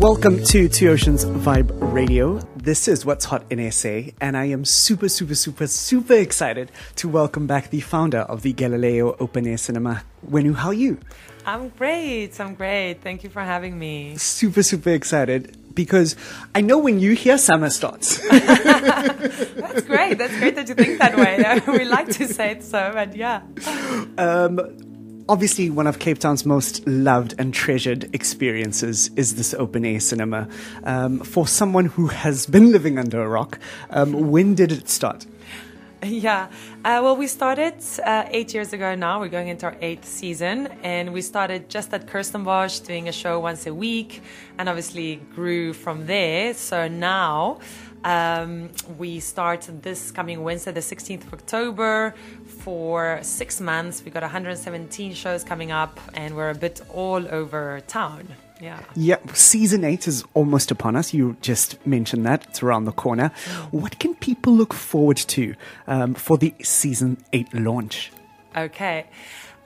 Welcome 0.00 0.44
to 0.44 0.68
Two 0.68 0.90
Oceans 0.90 1.24
Vibe 1.24 1.70
Radio. 1.94 2.38
This 2.54 2.86
is 2.86 3.06
What's 3.06 3.24
Hot 3.24 3.44
in 3.48 3.72
SA, 3.72 4.10
and 4.20 4.36
I 4.36 4.44
am 4.44 4.66
super, 4.66 5.08
super, 5.08 5.34
super, 5.34 5.66
super 5.66 6.12
excited 6.12 6.70
to 6.96 7.08
welcome 7.08 7.46
back 7.46 7.70
the 7.70 7.80
founder 7.80 8.18
of 8.18 8.42
the 8.42 8.52
Galileo 8.52 9.16
Open 9.18 9.46
Air 9.46 9.56
Cinema. 9.56 10.04
Wenu, 10.30 10.54
how 10.54 10.68
are 10.68 10.74
you? 10.74 10.98
I'm 11.46 11.70
great. 11.70 12.38
I'm 12.38 12.54
great. 12.54 13.00
Thank 13.02 13.24
you 13.24 13.30
for 13.30 13.40
having 13.40 13.78
me. 13.78 14.18
Super, 14.18 14.62
super 14.62 14.90
excited 14.90 15.56
because 15.74 16.14
I 16.54 16.60
know 16.60 16.78
when 16.78 17.00
you 17.00 17.12
hear 17.12 17.38
summer 17.38 17.70
starts. 17.70 18.18
That's 18.28 19.82
great. 19.82 20.18
That's 20.18 20.36
great 20.38 20.56
that 20.56 20.68
you 20.68 20.74
think 20.74 20.98
that 20.98 21.16
way. 21.16 21.60
we 21.78 21.84
like 21.84 22.08
to 22.08 22.28
say 22.28 22.50
it 22.50 22.64
so, 22.64 22.90
but 22.92 23.16
yeah. 23.16 23.42
Um, 24.18 24.85
obviously 25.28 25.70
one 25.70 25.86
of 25.86 25.98
Cape 25.98 26.18
Town's 26.18 26.44
most 26.46 26.86
loved 26.86 27.34
and 27.38 27.52
treasured 27.52 28.14
experiences 28.14 29.10
is 29.16 29.34
this 29.34 29.54
open 29.54 29.84
air 29.84 30.00
cinema. 30.00 30.48
Um, 30.84 31.20
for 31.20 31.46
someone 31.46 31.86
who 31.86 32.08
has 32.08 32.46
been 32.46 32.72
living 32.72 32.98
under 32.98 33.22
a 33.22 33.28
rock, 33.28 33.58
um, 33.90 34.30
when 34.30 34.54
did 34.54 34.72
it 34.72 34.88
start? 34.88 35.26
Yeah, 36.02 36.48
uh, 36.84 37.00
well, 37.02 37.16
we 37.16 37.26
started 37.26 37.74
uh, 38.04 38.26
eight 38.30 38.52
years 38.54 38.72
ago 38.72 38.94
now. 38.94 39.18
We're 39.18 39.28
going 39.28 39.48
into 39.48 39.66
our 39.66 39.76
eighth 39.80 40.04
season, 40.04 40.68
and 40.82 41.12
we 41.12 41.22
started 41.22 41.68
just 41.70 41.92
at 41.94 42.06
Kirstenbosch 42.06 42.86
doing 42.86 43.08
a 43.08 43.12
show 43.12 43.40
once 43.40 43.66
a 43.66 43.74
week, 43.74 44.22
and 44.58 44.68
obviously 44.68 45.16
grew 45.34 45.72
from 45.72 46.06
there. 46.06 46.52
So 46.54 46.86
now 46.86 47.60
um, 48.04 48.70
we 48.98 49.20
start 49.20 49.68
this 49.82 50.10
coming 50.10 50.42
Wednesday, 50.42 50.72
the 50.72 50.80
16th 50.80 51.26
of 51.26 51.34
October, 51.34 52.14
for 52.46 53.18
six 53.22 53.60
months. 53.60 54.04
We 54.04 54.10
got 54.10 54.22
117 54.22 55.14
shows 55.14 55.44
coming 55.44 55.72
up, 55.72 55.98
and 56.14 56.36
we're 56.36 56.50
a 56.50 56.54
bit 56.54 56.80
all 56.92 57.26
over 57.28 57.80
town. 57.86 58.28
Yeah. 58.60 58.80
Yeah. 58.94 59.18
Season 59.34 59.84
eight 59.84 60.08
is 60.08 60.24
almost 60.34 60.70
upon 60.70 60.96
us. 60.96 61.12
You 61.12 61.36
just 61.42 61.84
mentioned 61.86 62.24
that. 62.26 62.46
It's 62.48 62.62
around 62.62 62.84
the 62.84 62.92
corner. 62.92 63.28
What 63.70 63.98
can 63.98 64.14
people 64.14 64.54
look 64.54 64.72
forward 64.72 65.18
to 65.18 65.54
um, 65.86 66.14
for 66.14 66.38
the 66.38 66.54
season 66.62 67.18
eight 67.32 67.52
launch? 67.52 68.12
Okay. 68.56 69.06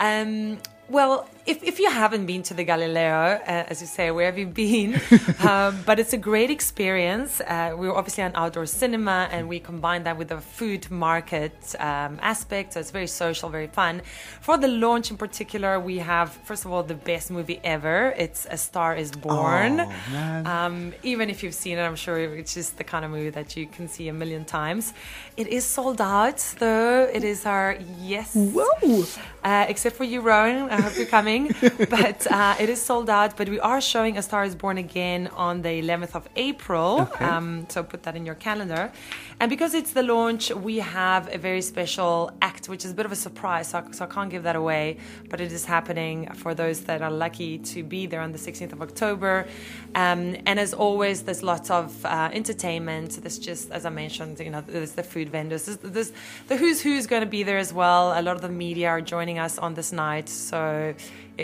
Um, 0.00 0.58
well, 0.88 1.28
if, 1.50 1.64
if 1.64 1.80
you 1.80 1.90
haven't 1.90 2.26
been 2.26 2.42
to 2.44 2.54
the 2.54 2.64
Galileo, 2.64 3.40
uh, 3.44 3.70
as 3.70 3.80
you 3.80 3.86
say, 3.86 4.10
where 4.10 4.26
have 4.26 4.38
you 4.38 4.46
been? 4.46 5.00
um, 5.48 5.82
but 5.84 5.98
it's 5.98 6.12
a 6.12 6.22
great 6.30 6.50
experience. 6.50 7.40
Uh, 7.40 7.74
we're 7.76 7.92
obviously 7.92 8.22
an 8.22 8.32
outdoor 8.36 8.66
cinema, 8.66 9.28
and 9.32 9.48
we 9.48 9.58
combine 9.58 10.04
that 10.04 10.16
with 10.16 10.30
a 10.30 10.40
food 10.40 10.90
market 10.90 11.74
um, 11.80 12.18
aspect. 12.22 12.74
So 12.74 12.80
it's 12.80 12.92
very 12.92 13.08
social, 13.08 13.48
very 13.48 13.66
fun. 13.66 14.02
For 14.40 14.56
the 14.58 14.68
launch 14.68 15.10
in 15.10 15.16
particular, 15.16 15.80
we 15.80 15.98
have 15.98 16.30
first 16.48 16.64
of 16.64 16.72
all 16.72 16.84
the 16.84 16.94
best 16.94 17.30
movie 17.30 17.60
ever. 17.64 18.14
It's 18.16 18.46
A 18.48 18.56
Star 18.56 18.94
Is 18.94 19.10
Born. 19.10 19.80
Oh, 19.80 20.42
um, 20.46 20.92
even 21.02 21.30
if 21.30 21.42
you've 21.42 21.54
seen 21.54 21.78
it, 21.78 21.82
I'm 21.82 21.96
sure 21.96 22.18
it's 22.18 22.54
just 22.54 22.78
the 22.78 22.84
kind 22.84 23.04
of 23.04 23.10
movie 23.10 23.30
that 23.30 23.56
you 23.56 23.66
can 23.66 23.88
see 23.88 24.06
a 24.08 24.12
million 24.12 24.44
times. 24.44 24.94
It 25.36 25.48
is 25.48 25.64
sold 25.64 26.00
out, 26.00 26.38
though. 26.58 27.10
It 27.12 27.24
is 27.24 27.44
our 27.44 27.76
yes. 27.98 28.34
Whoa! 28.34 29.04
Uh, 29.42 29.66
except 29.68 29.96
for 29.96 30.04
you, 30.04 30.20
Rowan. 30.20 30.70
I 30.70 30.80
hope 30.80 30.96
you're 30.96 31.06
coming. 31.06 31.39
but 31.90 32.26
uh, 32.30 32.54
it 32.60 32.68
is 32.68 32.80
sold 32.80 33.08
out. 33.10 33.36
But 33.36 33.48
we 33.48 33.60
are 33.60 33.80
showing 33.80 34.16
A 34.18 34.22
Star 34.22 34.44
is 34.44 34.54
Born 34.54 34.78
again 34.78 35.28
on 35.36 35.62
the 35.62 35.68
11th 35.82 36.14
of 36.14 36.28
April. 36.36 37.02
Okay. 37.12 37.24
Um, 37.24 37.66
so 37.68 37.82
put 37.82 38.02
that 38.04 38.16
in 38.16 38.24
your 38.26 38.34
calendar. 38.34 38.92
And 39.40 39.48
because 39.48 39.72
it's 39.74 39.92
the 39.92 40.02
launch, 40.02 40.50
we 40.50 40.76
have 40.78 41.32
a 41.34 41.38
very 41.38 41.62
special 41.62 42.30
act, 42.42 42.68
which 42.68 42.84
is 42.84 42.90
a 42.90 42.94
bit 42.94 43.06
of 43.06 43.12
a 43.12 43.16
surprise. 43.16 43.68
So, 43.70 43.78
I- 43.78 43.90
so 43.92 44.04
I 44.04 44.08
can't 44.08 44.30
give 44.30 44.42
that 44.42 44.56
away. 44.56 44.98
But 45.30 45.40
it 45.40 45.52
is 45.52 45.64
happening 45.64 46.28
for 46.34 46.54
those 46.54 46.80
that 46.82 47.00
are 47.02 47.10
lucky 47.10 47.58
to 47.58 47.82
be 47.82 48.06
there 48.06 48.20
on 48.20 48.32
the 48.32 48.38
16th 48.38 48.72
of 48.72 48.82
October. 48.82 49.46
Um, 49.94 50.36
and 50.46 50.60
as 50.60 50.72
always, 50.74 51.22
there's 51.22 51.42
lots 51.42 51.70
of 51.70 52.04
uh, 52.04 52.30
entertainment. 52.32 53.18
There's 53.22 53.38
just, 53.38 53.70
as 53.70 53.84
I 53.86 53.90
mentioned, 53.90 54.40
you 54.40 54.50
know, 54.50 54.60
there's 54.66 54.92
the 54.92 55.02
food 55.02 55.28
vendors. 55.30 55.64
There's, 55.66 55.78
there's 55.78 56.12
the 56.48 56.56
who's 56.56 56.80
who's 56.80 57.06
going 57.06 57.22
to 57.22 57.26
be 57.28 57.42
there 57.42 57.58
as 57.58 57.72
well. 57.72 58.18
A 58.18 58.22
lot 58.22 58.36
of 58.36 58.42
the 58.42 58.48
media 58.48 58.88
are 58.88 59.00
joining 59.00 59.38
us 59.38 59.58
on 59.58 59.74
this 59.74 59.92
night. 59.92 60.28
So 60.28 60.94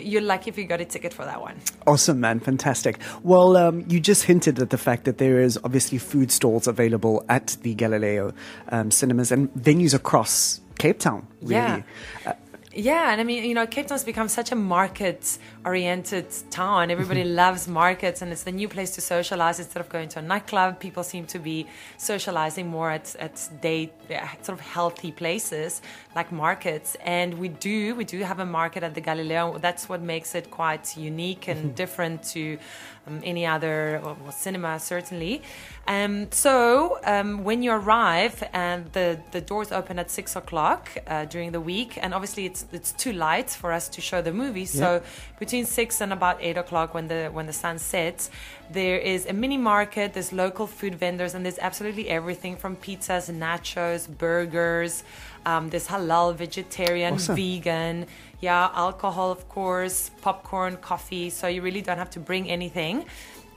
you're 0.03 0.23
lucky 0.23 0.51
if 0.51 0.59
you 0.59 0.65
got 0.65 0.81
a 0.81 0.85
ticket 0.85 1.13
for 1.13 1.25
that 1.25 1.41
one. 1.41 1.57
Awesome, 1.87 2.21
man. 2.21 2.41
Fantastic. 2.41 2.99
Well, 3.23 3.57
um, 3.57 3.85
you 3.89 4.01
just 4.01 4.25
hinted 4.25 4.59
at 4.59 4.71
the 4.71 4.79
fact 4.79 5.05
that 5.05 5.19
there 5.19 5.41
is 5.41 5.59
obviously 5.65 5.99
food 5.99 6.31
stalls 6.31 6.67
available 6.67 7.25
at 7.29 7.57
the 7.63 7.75
Galileo 7.75 8.33
um, 8.69 8.91
cinemas 8.91 9.33
and 9.33 9.53
venues 9.55 9.95
across 9.95 10.61
Cape 10.79 10.99
Town, 10.99 11.27
really. 11.41 11.85
Yeah. 12.25 12.35
Yeah, 12.79 13.11
and 13.11 13.23
I 13.23 13.25
mean, 13.25 13.43
you 13.45 13.55
know, 13.55 13.67
Cape 13.67 13.87
Town's 13.87 14.05
become 14.05 14.29
such 14.29 14.53
a 14.53 14.55
market 14.55 15.39
oriented 15.65 16.27
town. 16.51 16.91
Everybody 16.91 17.25
loves 17.25 17.67
markets, 17.67 18.21
and 18.21 18.31
it's 18.31 18.43
the 18.43 18.53
new 18.53 18.69
place 18.69 18.91
to 18.97 19.01
socialize 19.01 19.59
instead 19.59 19.81
of 19.81 19.89
going 19.89 20.11
to 20.11 20.19
a 20.19 20.23
nightclub. 20.23 20.79
People 20.79 21.03
seem 21.03 21.25
to 21.29 21.39
be 21.39 21.67
socializing 21.97 22.67
more 22.67 22.91
at, 22.91 23.17
at 23.17 23.49
day, 23.63 23.91
yeah, 24.11 24.31
sort 24.43 24.59
of 24.59 24.61
healthy 24.61 25.11
places 25.11 25.81
like 26.15 26.31
markets. 26.31 26.99
And 27.03 27.39
we 27.39 27.49
do, 27.49 27.95
we 27.95 28.05
do 28.05 28.21
have 28.21 28.41
a 28.41 28.47
market 28.47 28.83
at 28.83 28.95
the 28.95 29.01
Galileo. 29.01 29.57
That's 29.57 29.89
what 29.89 30.03
makes 30.03 30.35
it 30.35 30.51
quite 30.51 30.99
unique 30.99 31.49
and 31.49 31.75
different 31.75 32.25
to 32.35 32.59
um, 33.07 33.21
any 33.25 33.47
other 33.47 34.01
well, 34.03 34.17
well, 34.23 34.33
cinema, 34.33 34.79
certainly. 34.81 35.43
Um, 35.87 36.31
so 36.31 36.99
um, 37.05 37.45
when 37.45 37.63
you 37.63 37.71
arrive, 37.73 38.43
and 38.53 38.93
the 38.93 39.21
the 39.31 39.41
doors 39.41 39.71
open 39.73 39.99
at 39.99 40.11
six 40.11 40.37
o'clock 40.37 40.91
uh, 41.07 41.25
during 41.25 41.53
the 41.53 41.61
week, 41.61 41.99
and 42.03 42.13
obviously 42.13 42.47
it's 42.47 42.66
it's 42.73 42.93
too 42.93 43.13
light 43.13 43.51
for 43.51 43.73
us 43.73 43.89
to 43.91 44.01
show 44.01 44.23
the 44.23 44.33
movie. 44.33 44.67
So 44.67 45.03
between 45.39 45.65
six 45.67 46.01
and 46.01 46.13
about 46.13 46.39
eight 46.41 46.57
o'clock, 46.57 46.95
when 46.95 47.09
the 47.09 47.31
when 47.33 47.47
the 47.47 47.53
sun 47.53 47.79
sets, 47.79 48.31
there 48.71 48.99
is 48.99 49.27
a 49.27 49.33
mini 49.33 49.57
market. 49.59 50.13
There's 50.15 50.33
local 50.33 50.67
food 50.67 50.95
vendors, 50.95 51.35
and 51.35 51.45
there's 51.45 51.59
absolutely 51.59 52.09
everything 52.09 52.57
from 52.57 52.77
pizzas, 52.77 53.31
nachos, 53.33 54.09
burgers. 54.09 55.05
Um, 55.45 55.71
there's 55.71 55.87
halal, 55.87 56.35
vegetarian, 56.35 57.15
Awesome. 57.15 57.37
vegan. 57.37 58.07
Yeah, 58.41 58.69
alcohol, 58.75 59.31
of 59.31 59.49
course, 59.49 60.11
popcorn, 60.21 60.77
coffee. 60.79 61.31
So 61.31 61.47
you 61.47 61.63
really 61.63 61.83
don't 61.83 61.99
have 61.99 62.11
to 62.11 62.21
bring 62.21 62.51
anything. 62.51 63.05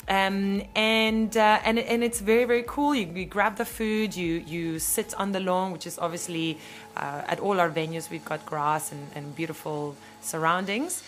Um, 0.09 0.63
and 0.75 1.37
uh, 1.37 1.59
and 1.63 1.77
and 1.77 2.03
it's 2.03 2.19
very 2.19 2.45
very 2.45 2.63
cool. 2.65 2.95
You, 2.95 3.05
you 3.13 3.25
grab 3.25 3.57
the 3.57 3.65
food, 3.65 4.15
you 4.15 4.43
you 4.47 4.79
sit 4.79 5.13
on 5.13 5.33
the 5.33 5.39
lawn, 5.39 5.71
which 5.71 5.85
is 5.85 5.99
obviously 5.99 6.57
uh, 6.97 7.21
at 7.27 7.39
all 7.39 7.59
our 7.59 7.69
venues 7.69 8.09
we've 8.09 8.25
got 8.25 8.43
grass 8.43 8.91
and, 8.91 9.07
and 9.13 9.35
beautiful 9.35 9.95
surroundings, 10.21 11.03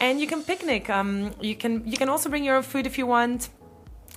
and 0.00 0.18
you 0.18 0.26
can 0.26 0.42
picnic. 0.42 0.88
Um, 0.88 1.34
you 1.42 1.56
can 1.56 1.86
you 1.86 1.98
can 1.98 2.08
also 2.08 2.30
bring 2.30 2.42
your 2.42 2.56
own 2.56 2.62
food 2.62 2.86
if 2.86 2.96
you 2.96 3.06
want, 3.06 3.50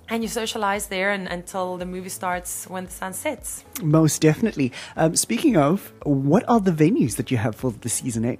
and 0.07 0.23
you 0.23 0.29
socialize 0.29 0.87
there 0.87 1.11
and, 1.11 1.27
until 1.27 1.75
the 1.75 1.85
movie 1.85 2.09
starts 2.09 2.69
when 2.69 2.85
the 2.85 2.91
sun 2.91 3.11
sets. 3.13 3.65
Most 3.83 4.21
definitely. 4.21 4.71
Um, 4.95 5.17
speaking 5.17 5.57
of, 5.57 5.91
what 6.03 6.43
are 6.47 6.61
the 6.61 6.71
venues 6.71 7.17
that 7.17 7.31
you 7.31 7.37
have 7.37 7.55
for 7.55 7.71
the 7.71 7.89
season 7.89 8.23
eight? 8.23 8.39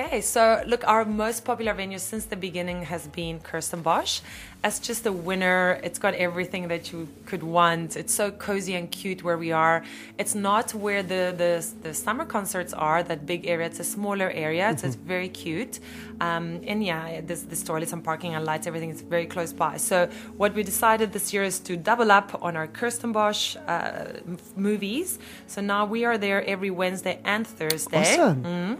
Okay, 0.00 0.22
so 0.22 0.62
look, 0.66 0.82
our 0.88 1.04
most 1.04 1.44
popular 1.44 1.74
venue 1.74 1.98
since 1.98 2.24
the 2.24 2.36
beginning 2.36 2.84
has 2.84 3.06
been 3.08 3.38
Kirstenbosch. 3.38 4.22
As 4.64 4.78
just 4.78 5.04
a 5.04 5.12
winner, 5.12 5.78
it's 5.82 5.98
got 5.98 6.14
everything 6.14 6.68
that 6.68 6.90
you 6.90 7.06
could 7.26 7.42
want. 7.42 7.96
It's 7.96 8.14
so 8.14 8.30
cozy 8.30 8.74
and 8.76 8.90
cute 8.90 9.22
where 9.22 9.36
we 9.36 9.52
are. 9.52 9.84
It's 10.16 10.34
not 10.34 10.74
where 10.74 11.02
the 11.02 11.34
the, 11.36 11.66
the 11.82 11.92
summer 11.92 12.24
concerts 12.24 12.72
are, 12.72 13.02
that 13.02 13.26
big 13.26 13.46
area. 13.46 13.66
It's 13.66 13.80
a 13.80 13.84
smaller 13.84 14.30
area. 14.30 14.74
So 14.78 14.86
it's 14.86 14.96
very 14.96 15.28
cute. 15.28 15.80
Um, 16.20 16.60
and 16.66 16.82
yeah, 16.82 17.20
there's 17.20 17.42
the 17.42 17.56
toilets 17.56 17.92
and 17.92 18.02
parking 18.02 18.34
and 18.34 18.44
lights, 18.44 18.66
everything 18.66 18.90
is 18.90 19.02
very 19.02 19.26
close 19.26 19.52
by. 19.52 19.76
So 19.76 20.08
what 20.36 20.54
we 20.54 20.62
decided 20.62 21.12
this 21.12 21.32
year 21.34 21.44
is 21.44 21.58
to 21.60 21.76
double 21.76 22.10
up 22.10 22.42
on 22.42 22.56
our 22.56 22.68
Kirstenbosch 22.68 23.56
uh, 23.68 24.20
movies. 24.56 25.18
So 25.46 25.60
now 25.60 25.84
we 25.84 26.06
are 26.06 26.16
there 26.16 26.42
every 26.44 26.70
Wednesday 26.70 27.18
and 27.24 27.46
Thursday. 27.46 28.14
Awesome. 28.14 28.78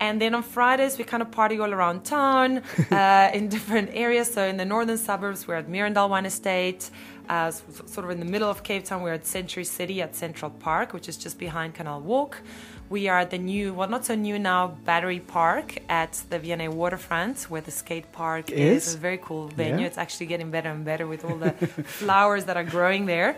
And 0.00 0.20
then 0.20 0.34
on 0.34 0.42
Fridays, 0.42 0.96
we 0.96 1.04
kind 1.04 1.22
of 1.22 1.30
party 1.30 1.60
all 1.60 1.72
around 1.72 2.04
town 2.04 2.62
uh, 2.90 3.30
in 3.34 3.48
different 3.48 3.90
areas. 3.92 4.32
So 4.32 4.42
in 4.44 4.56
the 4.56 4.64
northern 4.64 4.96
suburbs, 4.96 5.46
we're 5.46 5.56
at 5.56 5.68
Meerendal 5.68 6.08
Wine 6.08 6.26
Estate. 6.26 6.90
Uh, 7.28 7.50
sort 7.50 8.04
of 8.04 8.10
in 8.10 8.18
the 8.18 8.24
middle 8.24 8.50
of 8.50 8.64
Cape 8.64 8.84
Town, 8.84 9.02
we're 9.02 9.12
at 9.12 9.24
Century 9.24 9.64
City 9.64 10.02
at 10.02 10.16
Central 10.16 10.50
Park, 10.50 10.92
which 10.92 11.08
is 11.08 11.16
just 11.16 11.38
behind 11.38 11.74
Canal 11.74 12.00
Walk. 12.00 12.40
We 12.90 13.06
are 13.06 13.20
at 13.20 13.30
the 13.30 13.38
new, 13.38 13.72
well, 13.72 13.88
not 13.88 14.04
so 14.04 14.16
new 14.16 14.36
now, 14.36 14.66
Battery 14.84 15.20
Park 15.20 15.78
at 15.88 16.20
the 16.28 16.40
V&A 16.40 16.66
waterfront, 16.66 17.42
where 17.44 17.60
the 17.60 17.70
skate 17.70 18.10
park 18.10 18.50
is. 18.50 18.58
Is? 18.58 18.86
It's 18.86 18.94
a 18.96 18.98
very 18.98 19.18
cool 19.18 19.46
venue. 19.46 19.82
Yeah. 19.82 19.86
It's 19.86 19.96
actually 19.96 20.26
getting 20.26 20.50
better 20.50 20.70
and 20.70 20.84
better 20.84 21.06
with 21.06 21.24
all 21.24 21.36
the 21.36 21.52
flowers 22.00 22.46
that 22.46 22.56
are 22.56 22.64
growing 22.64 23.06
there. 23.06 23.36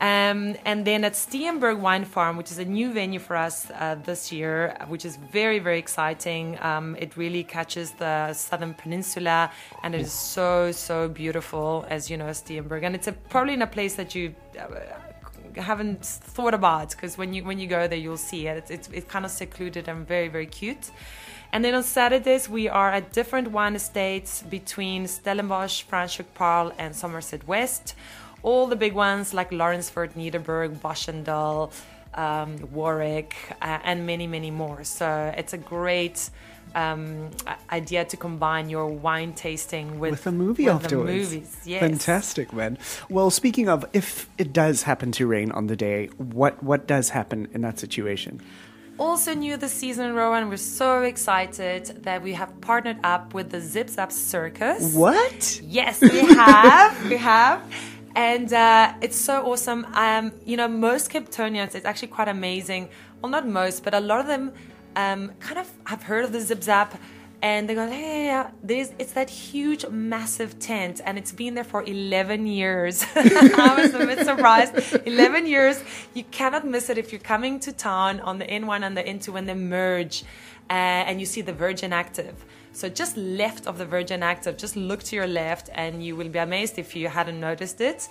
Um, 0.00 0.56
and 0.64 0.86
then 0.86 1.04
at 1.04 1.12
Steenberg 1.12 1.80
Wine 1.80 2.06
Farm, 2.06 2.38
which 2.38 2.50
is 2.50 2.58
a 2.58 2.64
new 2.64 2.94
venue 2.94 3.20
for 3.20 3.36
us 3.36 3.70
uh, 3.70 3.96
this 4.02 4.32
year, 4.32 4.74
which 4.88 5.04
is 5.04 5.16
very, 5.16 5.58
very 5.58 5.78
exciting. 5.78 6.58
Um, 6.62 6.96
it 6.98 7.14
really 7.18 7.44
catches 7.44 7.90
the 7.92 8.32
southern 8.32 8.72
peninsula, 8.72 9.50
and 9.82 9.94
it 9.94 10.00
is 10.00 10.12
so, 10.12 10.72
so 10.72 11.08
beautiful, 11.08 11.84
as 11.90 12.08
you 12.08 12.16
know, 12.16 12.30
Steenberg. 12.30 12.82
And 12.84 12.94
it's 12.94 13.06
a, 13.06 13.12
probably 13.12 13.52
in 13.52 13.60
a 13.60 13.66
place 13.66 13.96
that 13.96 14.14
you 14.14 14.34
uh, 14.58 14.64
haven't 15.56 16.04
thought 16.04 16.54
about 16.54 16.90
because 16.90 17.18
when 17.18 17.32
you 17.34 17.44
when 17.44 17.58
you 17.58 17.66
go 17.66 17.86
there, 17.88 17.98
you'll 17.98 18.16
see 18.16 18.46
it. 18.46 18.56
It's 18.56 18.70
it's, 18.70 18.88
it's 18.92 19.10
kind 19.10 19.24
of 19.24 19.30
secluded 19.30 19.88
and 19.88 20.06
very, 20.06 20.28
very 20.28 20.46
cute. 20.46 20.90
And 21.52 21.64
then 21.64 21.74
on 21.74 21.84
Saturdays, 21.84 22.48
we 22.48 22.68
are 22.68 22.90
at 22.90 23.12
different 23.12 23.52
wine 23.52 23.76
estates 23.76 24.42
between 24.42 25.06
Stellenbosch, 25.06 25.84
Franschhoek 25.86 26.26
Paarl, 26.34 26.72
and 26.78 26.96
Somerset 26.96 27.46
West. 27.46 27.94
All 28.42 28.66
the 28.66 28.76
big 28.76 28.92
ones 28.92 29.32
like 29.32 29.50
Lourensford, 29.50 30.14
Nederburg, 30.14 30.80
Boschendal, 30.80 31.72
um, 32.14 32.56
Warwick, 32.72 33.36
uh, 33.60 33.78
and 33.82 34.06
many, 34.06 34.26
many 34.26 34.50
more. 34.50 34.84
So 34.84 35.32
it's 35.36 35.52
a 35.52 35.58
great 35.58 36.30
um, 36.74 37.30
idea 37.70 38.04
to 38.04 38.16
combine 38.16 38.68
your 38.68 38.86
wine 38.86 39.32
tasting 39.32 39.98
with, 39.98 40.12
with 40.12 40.26
a 40.26 40.32
movie 40.32 40.66
with 40.66 40.74
afterwards. 40.74 41.30
The 41.30 41.36
movies, 41.36 41.56
yes. 41.64 41.80
Fantastic, 41.80 42.52
man. 42.52 42.78
Well, 43.08 43.30
speaking 43.30 43.68
of, 43.68 43.84
if 43.92 44.28
it 44.38 44.52
does 44.52 44.82
happen 44.82 45.12
to 45.12 45.26
rain 45.26 45.52
on 45.52 45.66
the 45.66 45.76
day, 45.76 46.08
what 46.18 46.62
what 46.62 46.86
does 46.86 47.10
happen 47.10 47.48
in 47.52 47.60
that 47.62 47.78
situation? 47.78 48.40
Also 48.96 49.34
new 49.34 49.56
this 49.56 49.72
season, 49.72 50.14
Rowan. 50.14 50.48
We're 50.48 50.56
so 50.56 51.02
excited 51.02 52.04
that 52.04 52.22
we 52.22 52.34
have 52.34 52.60
partnered 52.60 52.98
up 53.02 53.34
with 53.34 53.50
the 53.50 53.60
Zip 53.60 53.90
Zap 53.90 54.12
Circus. 54.12 54.94
What? 54.94 55.60
Yes, 55.64 56.00
we 56.00 56.20
have. 56.20 57.10
we 57.10 57.16
have. 57.16 57.60
And 58.14 58.52
uh, 58.52 58.94
it's 59.00 59.16
so 59.16 59.50
awesome. 59.50 59.86
Um, 59.92 60.32
you 60.44 60.56
know, 60.56 60.68
most 60.68 61.10
Cape 61.10 61.30
Townians, 61.30 61.74
it's 61.74 61.86
actually 61.86 62.08
quite 62.08 62.28
amazing. 62.28 62.88
Well, 63.20 63.30
not 63.30 63.46
most, 63.46 63.82
but 63.82 63.94
a 63.94 64.00
lot 64.00 64.20
of 64.20 64.26
them 64.26 64.52
um, 64.96 65.32
kind 65.40 65.58
of 65.58 65.70
have 65.86 66.04
heard 66.04 66.24
of 66.24 66.32
the 66.32 66.40
Zip 66.40 66.62
Zap 66.62 66.96
and 67.44 67.68
they 67.68 67.74
go, 67.74 67.86
hey, 67.86 68.24
yeah, 68.24 68.50
there's, 68.62 68.92
it's 68.98 69.12
that 69.12 69.28
huge, 69.28 69.86
massive 69.88 70.58
tent, 70.58 71.02
and 71.04 71.18
it's 71.18 71.30
been 71.30 71.52
there 71.52 71.62
for 71.62 71.82
11 71.82 72.46
years. 72.46 73.04
I 73.14 73.74
was 73.76 73.92
a 73.92 73.98
bit 73.98 74.24
surprised. 74.24 74.74
11 75.04 75.46
years, 75.46 75.84
you 76.14 76.24
cannot 76.24 76.66
miss 76.66 76.88
it 76.88 76.96
if 76.96 77.12
you're 77.12 77.20
coming 77.20 77.60
to 77.60 77.70
town 77.70 78.20
on 78.20 78.38
the 78.38 78.46
N1 78.46 78.82
and 78.82 78.96
the 78.96 79.02
N2 79.02 79.28
when 79.28 79.44
they 79.44 79.52
merge, 79.52 80.22
uh, 80.70 80.72
and 80.72 81.20
you 81.20 81.26
see 81.26 81.42
the 81.42 81.52
Virgin 81.52 81.92
Active. 81.92 82.46
So 82.74 82.88
just 82.88 83.16
left 83.16 83.68
of 83.68 83.78
the 83.78 83.86
Virgin 83.86 84.22
Active, 84.22 84.56
just 84.56 84.74
look 84.74 85.02
to 85.04 85.16
your 85.16 85.28
left 85.28 85.70
and 85.74 86.04
you 86.04 86.16
will 86.16 86.28
be 86.28 86.40
amazed 86.40 86.76
if 86.76 86.96
you 86.96 87.08
hadn't 87.08 87.38
noticed 87.38 87.80
it. 87.80 88.08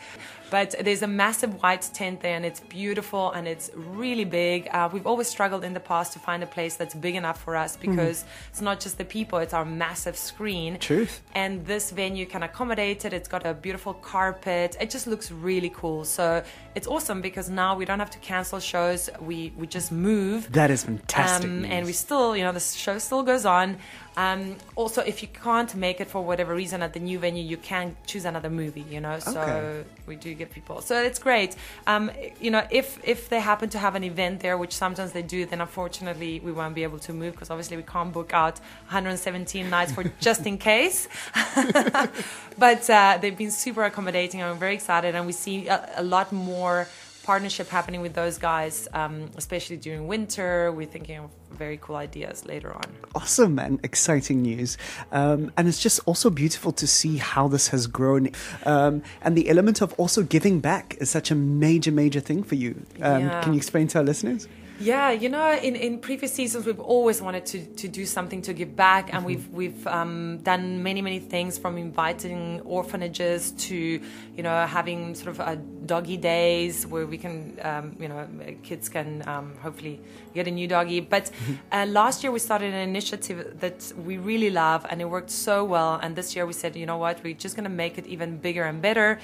But 0.49 0.75
there's 0.79 1.01
a 1.01 1.07
massive 1.07 1.61
white 1.61 1.81
tent 1.93 2.21
there 2.21 2.35
and 2.35 2.45
it's 2.45 2.61
beautiful 2.61 3.31
and 3.31 3.45
it's 3.47 3.71
really 3.75 4.23
big. 4.23 4.69
Uh, 4.71 4.87
we've 4.93 5.07
always 5.07 5.27
struggled 5.27 5.63
in 5.65 5.73
the 5.73 5.79
past 5.79 6.13
to 6.13 6.19
find 6.19 6.43
a 6.43 6.45
place 6.45 6.75
that's 6.75 6.95
big 6.95 7.15
enough 7.15 7.41
for 7.41 7.55
us 7.55 7.75
because 7.75 8.23
mm. 8.23 8.27
it's 8.49 8.61
not 8.61 8.79
just 8.79 8.97
the 8.97 9.03
people, 9.03 9.39
it's 9.39 9.53
our 9.53 9.65
massive 9.65 10.15
screen. 10.15 10.77
Truth. 10.77 11.21
And 11.33 11.65
this 11.65 11.91
venue 11.91 12.25
can 12.25 12.43
accommodate 12.43 13.03
it. 13.03 13.13
It's 13.13 13.27
got 13.27 13.45
a 13.45 13.53
beautiful 13.53 13.95
carpet. 13.95 14.77
It 14.79 14.89
just 14.91 15.07
looks 15.07 15.29
really 15.31 15.71
cool. 15.75 16.05
So 16.05 16.43
it's 16.75 16.87
awesome 16.87 17.19
because 17.21 17.49
now 17.49 17.75
we 17.75 17.83
don't 17.83 17.99
have 17.99 18.11
to 18.11 18.19
cancel 18.19 18.59
shows. 18.59 19.09
We, 19.19 19.53
we 19.57 19.67
just 19.67 19.91
move. 19.91 20.51
That 20.53 20.71
is 20.71 20.83
fantastic. 20.83 21.49
Um, 21.49 21.65
and 21.65 21.85
we 21.85 21.93
still, 21.93 22.37
you 22.37 22.43
know, 22.43 22.51
the 22.51 22.59
show 22.59 22.97
still 22.99 23.23
goes 23.23 23.45
on. 23.45 23.77
Um, 24.15 24.52
also, 24.75 25.01
if 25.01 25.21
you 25.21 25.27
can't 25.27 25.73
make 25.75 26.01
it 26.01 26.07
for 26.07 26.21
whatever 26.23 26.55
reason 26.55 26.81
at 26.81 26.93
the 26.93 26.99
new 26.99 27.19
venue, 27.19 27.43
you 27.43 27.57
can 27.57 27.95
choose 28.05 28.25
another 28.25 28.49
movie. 28.49 28.85
You 28.89 29.01
know, 29.01 29.19
so 29.19 29.41
okay. 29.41 29.83
we 30.05 30.15
do 30.15 30.33
give 30.33 30.51
people. 30.51 30.81
So 30.81 31.01
it's 31.01 31.19
great. 31.19 31.55
Um, 31.87 32.11
you 32.39 32.51
know, 32.51 32.65
if 32.69 32.99
if 33.03 33.29
they 33.29 33.39
happen 33.39 33.69
to 33.69 33.79
have 33.79 33.95
an 33.95 34.03
event 34.03 34.41
there, 34.41 34.57
which 34.57 34.73
sometimes 34.73 35.11
they 35.11 35.21
do, 35.21 35.45
then 35.45 35.61
unfortunately 35.61 36.39
we 36.39 36.51
won't 36.51 36.75
be 36.75 36.83
able 36.83 36.99
to 36.99 37.13
move 37.13 37.33
because 37.33 37.49
obviously 37.49 37.77
we 37.77 37.83
can't 37.83 38.11
book 38.11 38.33
out 38.33 38.59
117 38.87 39.69
nights 39.69 39.91
for 39.91 40.03
just 40.19 40.45
in 40.45 40.57
case. 40.57 41.07
but 42.57 42.89
uh, 42.89 43.17
they've 43.21 43.37
been 43.37 43.51
super 43.51 43.83
accommodating. 43.83 44.41
I'm 44.41 44.59
very 44.59 44.75
excited, 44.75 45.15
and 45.15 45.25
we 45.25 45.33
see 45.33 45.67
a, 45.67 45.89
a 45.97 46.03
lot 46.03 46.31
more 46.31 46.87
partnership 47.23 47.69
happening 47.69 48.01
with 48.01 48.13
those 48.13 48.37
guys, 48.37 48.87
um, 48.93 49.29
especially 49.37 49.77
during 49.77 50.07
winter. 50.07 50.71
We're 50.71 50.87
thinking 50.87 51.19
of 51.19 51.31
very 51.51 51.77
cool 51.77 51.95
ideas 51.95 52.45
later 52.45 52.73
on. 52.73 52.83
Awesome, 53.15 53.55
man. 53.55 53.79
Exciting 53.83 54.41
news. 54.41 54.77
Um, 55.11 55.51
and 55.55 55.67
it's 55.67 55.79
just 55.79 55.99
also 56.05 56.29
beautiful 56.29 56.71
to 56.73 56.85
see 56.87 57.17
how 57.17 57.47
this 57.47 57.69
has 57.69 57.87
grown. 57.87 58.29
Um, 58.65 59.03
and 59.21 59.37
the 59.37 59.49
element 59.49 59.81
of 59.81 59.93
also 59.93 60.23
giving 60.23 60.59
back 60.59 60.97
is 60.99 61.09
such 61.09 61.31
a 61.31 61.35
major, 61.35 61.91
major 61.91 62.19
thing 62.19 62.43
for 62.43 62.55
you. 62.55 62.85
Um, 63.01 63.23
Yeah. 63.23 63.41
Can 63.41 63.53
you 63.53 63.57
explain 63.57 63.87
to 63.89 63.99
our 63.99 64.03
listeners? 64.03 64.47
Yeah, 64.79 65.11
you 65.11 65.29
know, 65.29 65.53
in, 65.53 65.75
in 65.75 65.99
previous 65.99 66.33
seasons, 66.33 66.65
we've 66.65 66.79
always 66.79 67.21
wanted 67.21 67.45
to, 67.47 67.63
to 67.63 67.87
do 67.87 68.05
something 68.05 68.41
to 68.41 68.53
give 68.53 68.75
back, 68.75 69.13
and 69.13 69.23
we've 69.23 69.47
we've 69.49 69.85
um, 69.85 70.39
done 70.39 70.81
many 70.81 71.01
many 71.01 71.19
things 71.19 71.59
from 71.59 71.77
inviting 71.77 72.59
orphanages 72.61 73.51
to 73.51 73.75
you 73.75 74.43
know 74.43 74.65
having 74.65 75.13
sort 75.13 75.27
of 75.29 75.39
a 75.39 75.57
doggy 75.85 76.17
days 76.17 76.87
where 76.87 77.05
we 77.05 77.19
can 77.19 77.59
um, 77.61 77.95
you 77.99 78.07
know 78.07 78.27
kids 78.63 78.89
can 78.89 79.23
um, 79.27 79.55
hopefully 79.61 80.01
get 80.33 80.47
a 80.47 80.51
new 80.51 80.67
doggy. 80.67 81.01
But 81.01 81.29
uh, 81.71 81.85
last 81.87 82.23
year 82.23 82.31
we 82.31 82.39
started 82.39 82.73
an 82.73 82.89
initiative 82.89 83.59
that 83.59 83.93
we 84.03 84.17
really 84.17 84.49
love, 84.49 84.87
and 84.89 85.01
it 85.01 85.05
worked 85.05 85.29
so 85.29 85.63
well. 85.63 85.99
And 86.01 86.15
this 86.15 86.35
year 86.35 86.47
we 86.47 86.53
said, 86.53 86.75
you 86.75 86.87
know 86.87 86.97
what, 86.97 87.23
we're 87.23 87.35
just 87.35 87.55
going 87.55 87.65
to 87.65 87.75
make 87.83 87.99
it 87.99 88.07
even 88.07 88.37
bigger 88.37 88.63
and 88.63 88.81
better, 88.81 89.19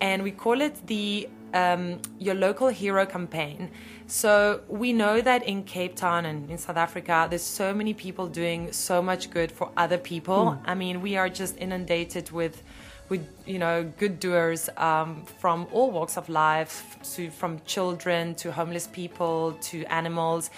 and 0.00 0.22
we 0.22 0.30
call 0.30 0.60
it 0.60 0.86
the 0.86 1.26
um, 1.54 2.00
your 2.18 2.34
local 2.34 2.68
hero 2.68 3.06
campaign. 3.06 3.70
So 4.06 4.62
we 4.68 4.92
know 4.92 5.20
that 5.20 5.44
in 5.44 5.62
Cape 5.64 5.94
Town 5.94 6.26
and 6.26 6.50
in 6.50 6.58
South 6.58 6.76
Africa, 6.76 7.26
there's 7.30 7.42
so 7.42 7.72
many 7.72 7.94
people 7.94 8.26
doing 8.26 8.72
so 8.72 9.00
much 9.00 9.30
good 9.30 9.52
for 9.52 9.70
other 9.76 9.98
people. 9.98 10.58
I 10.64 10.74
mean, 10.74 11.00
we 11.00 11.16
are 11.16 11.28
just 11.28 11.56
inundated 11.58 12.30
with, 12.32 12.62
with 13.10 13.26
you 13.44 13.58
know, 13.58 13.82
good 13.98 14.20
doers 14.20 14.70
um, 14.76 15.24
from 15.40 15.66
all 15.72 15.90
walks 15.90 16.16
of 16.16 16.28
life, 16.28 16.96
to 17.14 17.30
from 17.30 17.60
children 17.66 18.34
to 18.36 18.52
homeless 18.52 18.86
people 18.86 19.58
to 19.60 19.84
animals, 19.86 20.50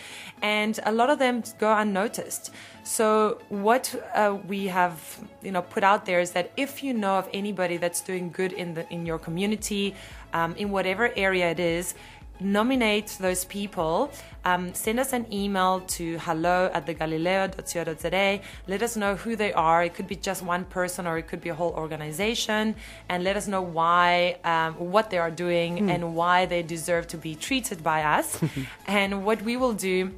and 0.42 0.78
a 0.84 0.92
lot 0.92 1.08
of 1.10 1.18
them 1.18 1.42
go 1.58 1.74
unnoticed. 1.74 2.50
So 2.84 3.38
what 3.48 3.94
uh, 4.14 4.36
we 4.46 4.66
have, 4.66 5.18
you 5.42 5.50
know, 5.50 5.62
put 5.62 5.82
out 5.82 6.04
there 6.04 6.20
is 6.20 6.32
that 6.32 6.52
if 6.56 6.84
you 6.84 6.92
know 6.92 7.16
of 7.16 7.28
anybody 7.32 7.78
that's 7.78 8.02
doing 8.02 8.30
good 8.30 8.52
in 8.52 8.74
the 8.74 8.88
in 8.92 9.06
your 9.06 9.18
community, 9.18 9.94
um, 10.34 10.54
in 10.56 10.70
whatever 10.70 11.10
area 11.16 11.50
it 11.50 11.60
is, 11.60 11.94
nominate 12.44 13.16
those 13.20 13.44
people. 13.44 14.12
Um, 14.44 14.74
send 14.74 14.98
us 14.98 15.12
an 15.12 15.32
email 15.32 15.80
to 15.96 16.18
hello 16.18 16.70
at 16.74 16.86
thegalileo.co.za. 16.86 18.40
Let 18.66 18.82
us 18.82 18.96
know 18.96 19.14
who 19.14 19.36
they 19.36 19.52
are. 19.52 19.84
It 19.84 19.94
could 19.94 20.08
be 20.08 20.16
just 20.16 20.42
one 20.42 20.64
person 20.64 21.06
or 21.06 21.16
it 21.18 21.28
could 21.28 21.40
be 21.40 21.48
a 21.48 21.54
whole 21.54 21.72
organization. 21.72 22.74
And 23.08 23.22
let 23.22 23.36
us 23.36 23.46
know 23.46 23.62
why, 23.62 24.38
um, 24.44 24.74
what 24.74 25.10
they 25.10 25.18
are 25.18 25.30
doing, 25.30 25.90
and 25.90 26.14
why 26.14 26.46
they 26.46 26.62
deserve 26.62 27.06
to 27.08 27.16
be 27.16 27.34
treated 27.34 27.82
by 27.82 28.02
us. 28.02 28.40
and 28.86 29.24
what 29.24 29.42
we 29.42 29.56
will 29.56 29.74
do 29.74 30.12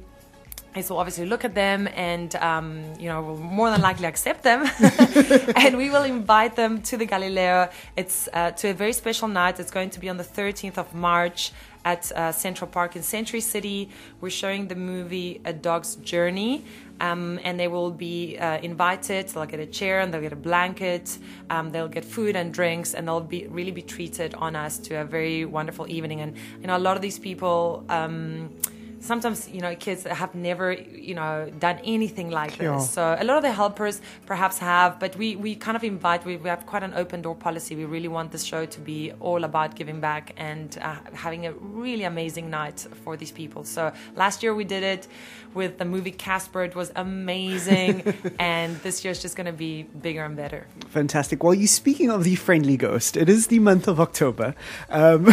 is 0.75 0.89
we'll 0.89 0.99
obviously 0.99 1.25
look 1.25 1.45
at 1.45 1.55
them 1.55 1.87
and 1.95 2.35
um, 2.35 2.83
you 2.99 3.07
know 3.07 3.21
we'll 3.21 3.37
more 3.37 3.69
than 3.69 3.81
likely 3.81 4.05
accept 4.05 4.43
them. 4.43 4.69
And 5.55 5.77
we 5.77 5.89
will 5.89 6.03
invite 6.03 6.55
them 6.55 6.81
to 6.83 6.97
the 6.97 7.05
galileo. 7.05 7.69
It's 7.95 8.29
uh, 8.33 8.51
to 8.51 8.69
a 8.69 8.73
very 8.73 8.93
special 8.93 9.27
night. 9.27 9.59
It's 9.59 9.71
going 9.71 9.89
to 9.91 9.99
be 9.99 10.09
on 10.09 10.17
the 10.17 10.23
13th 10.23 10.77
of 10.77 10.93
march 10.93 11.51
at 11.85 12.11
uh, 12.11 12.31
central 12.31 12.67
park 12.69 12.95
in 12.95 13.03
century 13.03 13.41
city. 13.41 13.89
We're 14.19 14.31
showing 14.31 14.67
the 14.67 14.75
movie 14.75 15.39
a 15.45 15.53
dog's 15.53 15.95
journey. 15.97 16.65
Um, 16.99 17.39
and 17.43 17.59
they 17.59 17.67
will 17.67 17.91
be 17.91 18.37
uh, 18.37 18.59
invited. 18.59 19.27
They'll 19.27 19.45
get 19.45 19.59
a 19.59 19.65
chair 19.65 19.99
and 19.99 20.13
they'll 20.13 20.21
get 20.21 20.31
a 20.31 20.37
blanket. 20.37 21.17
Um, 21.49 21.71
they'll 21.71 21.89
get 21.89 22.05
food 22.05 22.35
and 22.37 22.53
drinks 22.53 22.93
and 22.93 23.05
they'll 23.07 23.19
be 23.19 23.47
really 23.47 23.71
be 23.71 23.81
treated 23.81 24.33
on 24.35 24.55
us 24.55 24.77
to 24.79 25.01
a 25.01 25.03
very 25.03 25.43
wonderful 25.43 25.89
evening. 25.89 26.21
And 26.21 26.35
you 26.61 26.67
know 26.67 26.77
a 26.77 26.79
lot 26.79 26.95
of 26.95 27.01
these 27.01 27.19
people 27.19 27.83
um, 27.89 28.49
sometimes 28.99 29.47
you 29.49 29.61
know 29.61 29.75
kids 29.75 30.03
that 30.03 30.13
have 30.15 30.33
never 30.35 30.71
you 30.73 31.13
know 31.13 31.49
done 31.59 31.79
anything 31.83 32.29
like 32.29 32.57
Yeah. 32.59 32.75
this 32.75 32.89
so 32.89 33.15
a 33.19 33.23
lot 33.23 33.37
of 33.37 33.43
the 33.43 33.51
helpers 33.51 34.01
perhaps 34.25 34.57
have 34.59 34.99
but 34.99 35.15
we 35.15 35.35
we 35.35 35.55
kind 35.55 35.75
of 35.77 35.83
invite 35.83 36.25
we, 36.25 36.37
we 36.37 36.49
have 36.49 36.65
quite 36.65 36.83
an 36.83 36.93
open 36.95 37.21
door 37.21 37.35
policy 37.35 37.75
we 37.75 37.85
really 37.85 38.07
want 38.07 38.31
this 38.31 38.43
show 38.43 38.65
to 38.65 38.79
be 38.79 39.11
all 39.19 39.43
about 39.43 39.75
giving 39.75 39.99
back 39.99 40.33
and 40.37 40.77
uh, 40.81 40.95
having 41.13 41.45
a 41.45 41.51
really 41.53 42.03
amazing 42.05 42.49
night 42.49 42.79
for 43.03 43.17
these 43.21 43.31
people 43.31 43.63
so 43.63 43.91
last 44.15 44.41
year 44.43 44.53
we 44.55 44.63
did 44.75 44.83
it 44.83 45.07
with 45.53 45.77
the 45.77 45.85
movie 45.85 46.11
casper 46.11 46.63
it 46.63 46.75
was 46.75 46.91
amazing 46.95 47.93
and 48.39 48.69
this 48.81 49.03
year's 49.03 49.21
just 49.21 49.35
going 49.37 49.45
to 49.55 49.57
be 49.67 49.83
bigger 50.01 50.23
and 50.25 50.35
better 50.35 50.61
Fantastic. 50.89 51.43
Well, 51.43 51.53
you 51.53 51.67
speaking 51.67 52.09
of 52.09 52.23
the 52.23 52.35
friendly 52.35 52.77
ghost, 52.77 53.17
it 53.17 53.27
is 53.27 53.47
the 53.47 53.59
month 53.59 53.85
of 53.89 53.99
October. 53.99 54.47
Um, 54.89 55.25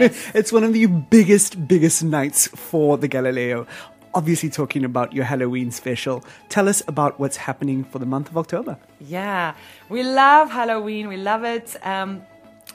Yes. 0.00 0.30
it's 0.34 0.50
one 0.56 0.64
of 0.64 0.72
the 0.72 0.86
biggest, 0.86 1.50
biggest 1.74 2.02
nights 2.02 2.48
for 2.48 2.79
the 2.96 3.08
Galileo. 3.08 3.66
Obviously, 4.12 4.50
talking 4.50 4.84
about 4.84 5.12
your 5.12 5.24
Halloween 5.24 5.70
special. 5.70 6.24
Tell 6.48 6.68
us 6.68 6.82
about 6.88 7.20
what's 7.20 7.36
happening 7.36 7.84
for 7.84 7.98
the 8.00 8.06
month 8.06 8.28
of 8.28 8.36
October. 8.36 8.76
Yeah, 9.00 9.54
we 9.88 10.02
love 10.02 10.50
Halloween. 10.50 11.06
We 11.06 11.16
love 11.16 11.44
it. 11.44 11.76
Um, 11.86 12.22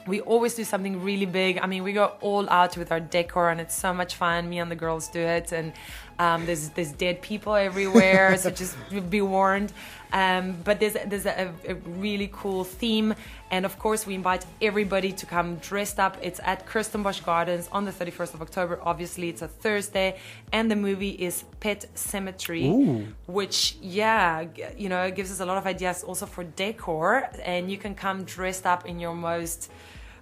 we 0.06 0.20
always 0.20 0.54
do 0.54 0.64
something 0.64 1.02
really 1.02 1.26
big. 1.26 1.58
I 1.58 1.66
mean, 1.66 1.82
we 1.82 1.92
go 1.92 2.12
all 2.20 2.48
out 2.48 2.76
with 2.76 2.90
our 2.92 3.00
decor, 3.00 3.50
and 3.50 3.60
it's 3.60 3.74
so 3.74 3.92
much 3.92 4.14
fun. 4.14 4.48
Me 4.48 4.58
and 4.58 4.70
the 4.70 4.76
girls 4.76 5.08
do 5.08 5.20
it, 5.20 5.52
and 5.52 5.72
Um, 6.18 6.46
there's 6.46 6.70
there's 6.70 6.92
dead 6.92 7.20
people 7.20 7.54
everywhere, 7.54 8.36
so 8.36 8.50
just 8.62 8.76
be 9.10 9.20
warned. 9.20 9.72
Um, 10.12 10.56
but 10.64 10.78
there's 10.80 10.96
there's 11.06 11.26
a, 11.26 11.52
a, 11.68 11.74
really 11.74 12.30
cool 12.32 12.64
theme, 12.64 13.14
and 13.50 13.66
of 13.66 13.78
course 13.78 14.06
we 14.06 14.14
invite 14.14 14.46
everybody 14.62 15.12
to 15.12 15.26
come 15.26 15.56
dressed 15.56 15.98
up. 15.98 16.16
It's 16.22 16.40
at 16.44 16.66
Kirstenbosch 16.66 17.24
Gardens 17.24 17.68
on 17.72 17.84
the 17.84 17.90
31st 17.90 18.34
of 18.34 18.40
October. 18.40 18.78
Obviously, 18.82 19.28
it's 19.28 19.42
a 19.42 19.48
Thursday, 19.48 20.18
and 20.52 20.70
the 20.70 20.76
movie 20.76 21.10
is 21.10 21.44
Pet 21.60 21.86
Sematary, 21.94 22.66
Ooh. 22.66 23.06
which 23.26 23.76
yeah, 23.82 24.46
you 24.76 24.88
know, 24.88 25.10
gives 25.10 25.30
us 25.32 25.40
a 25.40 25.46
lot 25.46 25.58
of 25.58 25.66
ideas 25.66 26.04
also 26.04 26.24
for 26.24 26.44
decor, 26.44 27.28
and 27.44 27.70
you 27.70 27.76
can 27.76 27.94
come 27.94 28.24
dressed 28.24 28.64
up 28.64 28.86
in 28.86 29.00
your 29.00 29.14
most 29.14 29.70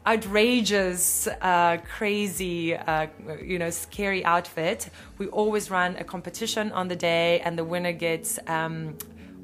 outrageous, 0.07 1.27
uh, 1.41 1.79
crazy, 1.97 2.77
uh, 2.77 3.07
you 3.43 3.59
know, 3.59 3.71
scary 3.71 4.25
outfit. 4.25 4.91
We 5.19 5.27
always 5.29 5.71
run 5.71 5.97
a 5.97 6.05
competition 6.05 6.73
on 6.73 6.89
the 6.89 6.97
day, 6.97 7.41
and 7.41 7.59
the 7.59 7.65
winner 7.65 7.93
gets. 7.93 8.39
Um, 8.47 8.97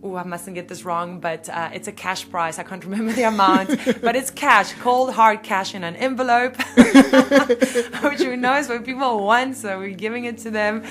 oh, 0.03 0.17
I 0.17 0.25
mustn't 0.25 0.55
get 0.55 0.69
this 0.69 0.85
wrong, 0.85 1.21
but 1.21 1.49
uh, 1.49 1.71
it's 1.73 1.89
a 1.89 1.93
cash 1.93 2.29
prize. 2.29 2.59
I 2.59 2.63
can't 2.63 2.85
remember 2.85 3.13
the 3.13 3.25
amount, 3.25 3.69
but 4.03 4.17
it's 4.17 4.31
cash, 4.31 4.73
cold 4.75 5.13
hard 5.13 5.43
cash 5.43 5.75
in 5.75 5.85
an 5.85 5.97
envelope, 5.97 6.57
which 6.77 8.21
we 8.21 8.37
know 8.37 8.57
is 8.57 8.69
what 8.69 8.85
people 8.85 9.25
want, 9.25 9.57
so 9.57 9.79
we're 9.79 9.95
giving 9.95 10.25
it 10.25 10.39
to 10.39 10.51
them. 10.51 10.85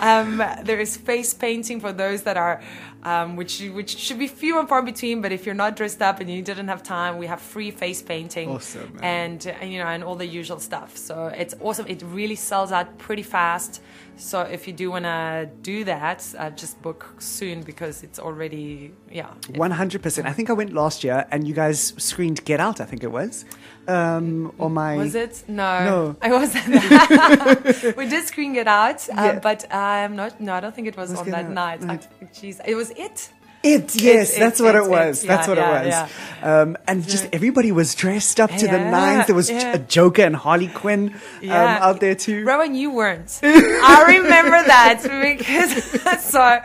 Um, 0.00 0.42
there 0.62 0.80
is 0.80 0.96
face 0.96 1.32
painting 1.32 1.80
for 1.80 1.92
those 1.92 2.22
that 2.22 2.36
are 2.36 2.62
um, 3.06 3.36
which 3.36 3.60
which 3.60 3.96
should 3.96 4.18
be 4.18 4.26
few 4.26 4.58
and 4.58 4.68
far 4.68 4.82
between. 4.82 5.22
But 5.22 5.30
if 5.32 5.46
you're 5.46 5.54
not 5.54 5.76
dressed 5.76 6.02
up 6.02 6.20
and 6.20 6.28
you 6.28 6.42
didn't 6.42 6.68
have 6.68 6.82
time, 6.82 7.18
we 7.18 7.26
have 7.26 7.40
free 7.40 7.70
face 7.70 8.02
painting 8.02 8.50
awesome, 8.50 8.98
and, 9.00 9.46
and 9.46 9.72
you 9.72 9.78
know 9.78 9.86
and 9.86 10.02
all 10.02 10.16
the 10.16 10.26
usual 10.26 10.58
stuff. 10.58 10.96
So 10.96 11.28
it's 11.28 11.54
awesome. 11.60 11.86
It 11.86 12.02
really 12.02 12.34
sells 12.34 12.72
out 12.72 12.98
pretty 12.98 13.22
fast. 13.22 13.80
So 14.18 14.40
if 14.40 14.66
you 14.66 14.72
do 14.72 14.90
want 14.90 15.04
to 15.04 15.48
do 15.62 15.84
that, 15.84 16.24
uh, 16.38 16.50
just 16.50 16.80
book 16.82 17.14
soon 17.18 17.60
because 17.62 18.02
it's 18.02 18.18
already 18.18 18.92
yeah. 19.10 19.28
One 19.54 19.70
hundred 19.70 20.02
percent. 20.02 20.26
I 20.26 20.32
think 20.32 20.48
I 20.48 20.54
went 20.54 20.72
last 20.72 21.04
year, 21.04 21.26
and 21.30 21.46
you 21.46 21.54
guys 21.54 21.92
screened 21.98 22.44
Get 22.44 22.58
Out. 22.58 22.80
I 22.80 22.86
think 22.86 23.02
it 23.04 23.10
was. 23.10 23.44
Um, 23.86 24.52
or 24.58 24.70
my 24.70 24.96
was 24.96 25.14
it? 25.14 25.44
No, 25.48 25.84
no, 25.84 26.16
I 26.22 26.30
wasn't. 26.32 27.96
we 27.96 28.08
did 28.08 28.26
screen 28.26 28.54
Get 28.54 28.66
Out, 28.66 29.08
uh, 29.10 29.12
Yeah. 29.16 29.38
but 29.40 29.72
I'm 29.72 30.16
not. 30.16 30.40
No, 30.40 30.54
I 30.54 30.60
don't 30.60 30.74
think 30.74 30.88
it 30.88 30.96
was 30.96 31.10
Was 31.10 31.20
on 31.20 31.30
that 31.30 31.44
Out, 31.46 31.50
night. 31.50 31.84
Right. 31.84 32.06
jeez, 32.32 32.60
it 32.66 32.74
was 32.74 32.90
it. 32.90 33.30
It, 33.66 33.96
yes, 33.96 34.36
it, 34.36 34.40
that's 34.40 34.60
what 34.60 34.74
it, 34.74 34.84
it 34.84 34.88
was. 34.88 35.24
it, 35.24 35.26
that's 35.26 35.48
what 35.48 35.58
yeah, 35.58 35.80
it 35.80 35.84
was. 35.84 35.88
yeah. 35.88 36.08
Um, 36.42 36.76
and 36.86 37.06
just 37.06 37.28
everybody 37.32 37.72
was 37.72 37.94
dressed 37.94 38.38
up 38.38 38.50
to 38.50 38.66
the 38.66 38.78
nines. 38.78 39.26
There 39.26 39.34
was 39.34 39.50
yeah. 39.50 39.74
a 39.74 39.78
Joker 39.78 40.22
and 40.22 40.36
Harley 40.36 40.68
Quinn 40.68 41.14
um, 41.42 41.50
out 41.50 42.00
there 42.00 42.14
too. 42.14 42.44
Rowan, 42.44 42.74
you 42.74 42.92
weren't. 42.92 43.40
I 43.42 44.04
remember 44.06 44.62
that 44.66 45.02
because 45.02 45.82
so 46.22 46.60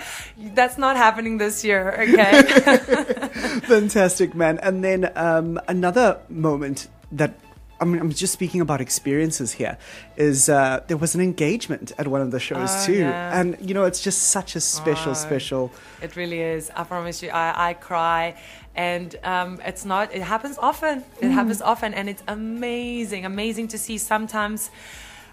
that's 0.53 0.77
not 0.77 0.97
happening 0.97 1.37
this 1.37 1.63
year. 1.63 1.95
Okay. 1.99 2.41
Fantastic, 3.63 4.35
man. 4.35 4.59
And 4.59 4.83
then 4.83 5.11
um, 5.15 5.59
another 5.67 6.19
moment 6.29 6.87
that 7.13 7.33
I 7.81 7.85
mean, 7.85 7.99
I'm 7.99 8.11
just 8.11 8.31
speaking 8.33 8.61
about 8.61 8.79
experiences 8.79 9.53
here. 9.53 9.75
Is 10.15 10.49
uh, 10.49 10.81
there 10.87 10.97
was 10.97 11.15
an 11.15 11.21
engagement 11.21 11.91
at 11.97 12.07
one 12.07 12.21
of 12.21 12.29
the 12.29 12.39
shows 12.39 12.69
Oh, 12.71 12.85
too, 12.85 12.93
yeah. 12.99 13.39
and 13.39 13.57
you 13.59 13.73
know, 13.73 13.85
it's 13.85 14.01
just 14.01 14.19
such 14.37 14.55
a 14.55 14.61
special, 14.61 15.11
Oh. 15.11 15.15
special. 15.15 15.71
It 16.01 16.15
really 16.15 16.41
is. 16.41 16.69
I 16.75 16.83
promise 16.83 17.23
you, 17.23 17.29
I, 17.31 17.69
I 17.69 17.73
cry. 17.73 18.35
And 18.75 19.15
um, 19.23 19.59
it's 19.65 19.83
not, 19.83 20.13
it 20.13 20.21
happens 20.21 20.57
often. 20.59 21.03
It 21.21 21.31
happens 21.31 21.61
often. 21.61 21.93
And 21.93 22.07
it's 22.07 22.23
amazing, 22.27 23.25
amazing 23.25 23.67
to 23.69 23.77
see 23.77 23.97
sometimes. 23.97 24.69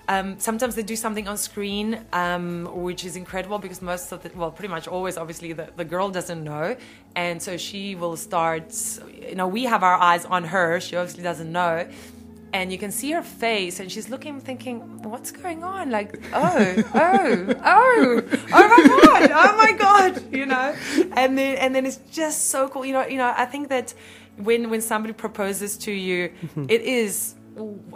Um, 0.08 0.40
sometimes 0.40 0.74
they 0.74 0.82
do 0.82 0.96
something 0.96 1.28
on 1.28 1.36
screen, 1.36 2.00
um, 2.14 2.66
which 2.72 3.04
is 3.04 3.14
incredible 3.14 3.58
because 3.58 3.82
most 3.82 4.10
of 4.10 4.22
the, 4.22 4.30
well, 4.34 4.50
pretty 4.50 4.68
much 4.76 4.88
always, 4.88 5.18
obviously, 5.18 5.52
the, 5.52 5.68
the 5.76 5.84
girl 5.84 6.08
doesn't 6.08 6.42
know. 6.42 6.76
And 7.14 7.42
so 7.42 7.58
she 7.58 7.94
will 7.94 8.16
start, 8.16 8.74
you 9.28 9.34
know, 9.34 9.46
we 9.46 9.64
have 9.64 9.82
our 9.82 9.98
eyes 10.10 10.24
on 10.24 10.44
her. 10.44 10.80
She 10.80 10.96
obviously 10.96 11.22
doesn't 11.22 11.52
know. 11.52 11.86
And 12.52 12.72
you 12.72 12.78
can 12.78 12.90
see 12.90 13.10
her 13.12 13.22
face, 13.22 13.78
and 13.78 13.92
she's 13.92 14.08
looking, 14.08 14.40
thinking, 14.40 15.02
"What's 15.02 15.30
going 15.30 15.64
on?" 15.64 15.90
Like, 15.90 16.18
"Oh, 16.32 16.82
oh, 16.94 17.54
oh, 17.64 18.22
oh 18.52 18.68
my 18.74 18.88
god, 18.88 19.30
oh 19.32 19.56
my 19.56 19.72
god," 19.72 20.32
you 20.32 20.46
know. 20.46 20.74
And 21.12 21.36
then, 21.36 21.56
and 21.56 21.74
then 21.74 21.84
it's 21.84 22.00
just 22.10 22.46
so 22.46 22.68
cool, 22.68 22.86
you 22.86 22.94
know. 22.94 23.06
You 23.06 23.18
know, 23.18 23.34
I 23.36 23.44
think 23.44 23.68
that 23.68 23.92
when 24.36 24.70
when 24.70 24.80
somebody 24.80 25.12
proposes 25.12 25.76
to 25.78 25.92
you, 25.92 26.30
mm-hmm. 26.30 26.66
it 26.68 26.82
is 26.82 27.34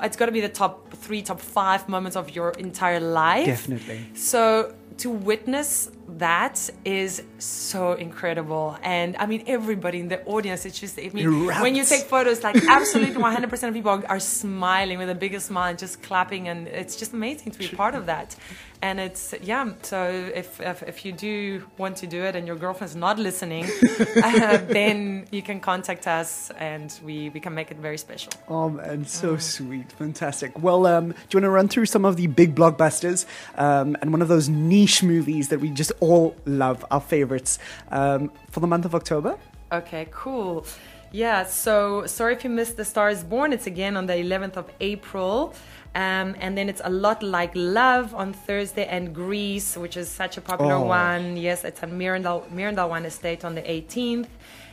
it's 0.03 0.17
got 0.17 0.27
to 0.27 0.33
be 0.33 0.41
the 0.41 0.49
top 0.49 0.93
three, 0.93 1.23
top 1.23 1.41
five 1.41 1.89
moments 1.89 2.17
of 2.17 2.31
your 2.31 2.51
entire 2.51 3.01
life. 3.01 3.47
Definitely. 3.47 4.07
So 4.15 4.75
to 4.99 5.11
witness 5.11 5.91
that 6.19 6.71
is 6.85 7.23
so 7.39 7.93
incredible, 7.95 8.77
and 8.83 9.17
I 9.17 9.27
mean 9.27 9.45
everybody 9.47 10.01
in 10.01 10.09
the 10.09 10.25
audience. 10.25 10.67
It's 10.67 10.79
just 10.79 10.99
I 10.99 11.11
mean 11.13 11.47
when 11.47 11.75
you 11.75 11.85
take 11.85 12.05
photos, 12.05 12.43
like 12.43 12.57
absolutely 12.69 13.21
100% 13.23 13.69
of 13.69 13.75
people 13.75 13.91
are, 13.91 14.07
are 14.09 14.21
smiling 14.21 14.99
with 14.99 15.09
the 15.09 15.15
biggest 15.15 15.47
smile 15.47 15.71
and 15.71 15.79
just 15.79 16.03
clapping, 16.03 16.49
and 16.49 16.69
it's 16.69 16.97
just 16.97 17.13
amazing 17.13 17.53
to 17.53 17.59
be 17.59 17.69
part 17.69 17.95
of 17.95 18.07
that. 18.07 18.37
And 18.83 18.99
it's 18.99 19.33
yeah. 19.43 19.71
So 19.83 20.11
if 20.35 20.61
if, 20.61 20.83
if 20.83 21.05
you 21.05 21.13
do 21.13 21.65
want 21.79 21.97
to 21.99 22.07
do 22.09 22.25
it 22.25 22.35
and 22.35 22.49
your 22.49 22.57
girlfriend's 22.57 22.97
not 22.97 23.17
listening, 23.19 23.65
uh, 24.25 24.59
then 24.67 25.27
you 25.31 25.41
can 25.41 25.61
contact 25.61 26.09
us 26.09 26.51
and 26.59 26.93
we 27.05 27.29
we 27.29 27.39
can 27.39 27.55
make 27.55 27.71
it 27.71 27.77
very 27.77 27.97
special. 27.97 28.33
Oh 28.49 28.69
man, 28.69 29.07
so 29.07 29.37
sweet, 29.37 29.93
fantastic. 29.93 30.61
Well, 30.61 30.87
um, 30.87 31.11
do 31.11 31.15
you 31.31 31.37
want 31.37 31.45
to 31.45 31.51
run 31.51 31.69
through 31.69 31.87
some 31.87 32.05
of 32.05 32.17
the 32.17 32.27
big 32.27 32.57
blockbusters 32.57 33.25
um, 33.57 33.97
and 34.01 34.11
one 34.11 34.21
of 34.21 34.27
those 34.27 34.49
niche 34.49 35.03
movies 35.05 35.49
that 35.49 35.61
we 35.61 35.71
just 35.71 35.93
all 36.03 36.35
love, 36.45 36.85
our 36.91 37.01
favorites, 37.01 37.59
um, 37.91 38.31
for 38.51 38.61
the 38.61 38.67
month 38.67 38.85
of 38.85 38.95
October? 38.95 39.39
Okay, 39.81 40.05
cool. 40.11 40.67
Yeah, 41.13 41.45
so 41.45 42.07
sorry 42.07 42.33
if 42.35 42.43
you 42.45 42.51
missed 42.51 42.77
The 42.77 42.85
Star 42.85 43.09
is 43.11 43.23
Born. 43.23 43.53
It's 43.53 43.67
again 43.67 43.97
on 43.97 44.07
the 44.07 44.15
11th 44.15 44.57
of 44.57 44.67
April. 44.81 45.55
Um, 45.95 46.29
and 46.41 46.57
then 46.57 46.69
it's 46.71 46.81
A 46.85 46.91
Lot 46.91 47.23
Like 47.23 47.53
Love 47.55 48.15
on 48.15 48.33
Thursday, 48.33 48.87
and 48.87 49.15
Grease, 49.15 49.77
which 49.77 49.97
is 50.03 50.09
such 50.09 50.35
a 50.39 50.41
popular 50.41 50.75
Oh. 50.77 50.87
one. 51.05 51.37
Yes, 51.37 51.65
it's 51.65 51.83
at 51.83 51.91
Meerendal, 51.91 52.39
Meerendal 52.57 52.89
One 52.89 53.05
Estate 53.05 53.45
on 53.45 53.55
the 53.55 53.63
18th. 53.71 54.29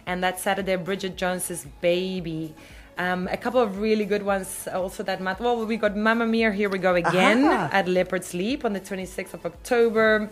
And 0.07 0.23
that 0.23 0.39
Saturday, 0.39 0.77
Bridget 0.77 1.17
Jones's 1.17 1.65
Baby. 1.81 2.53
Um, 2.97 3.27
a 3.31 3.37
couple 3.37 3.61
of 3.61 3.79
really 3.79 4.05
good 4.05 4.23
ones 4.23 4.67
also 4.73 5.03
that 5.03 5.19
month. 5.21 5.39
Well, 5.41 5.65
we 5.65 5.75
got 5.77 5.95
Mamma 5.95 6.25
Mia, 6.25 6.51
Here 6.51 6.69
We 6.69 6.79
Go 6.79 6.95
Again 6.95 7.45
Aha. 7.45 7.69
at 7.79 7.87
Leopard's 7.87 8.33
Leap 8.33 8.63
on 8.65 8.71
the 8.73 8.79
26th 8.81 9.33
of 9.33 9.45
October 9.45 10.29